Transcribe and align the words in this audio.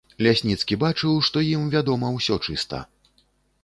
Лясніцкі 0.27 0.77
бачыў, 0.85 1.13
што 1.29 1.45
ім 1.53 1.69
вядома 1.77 2.13
ўсё 2.19 2.43
чыста. 2.49 2.85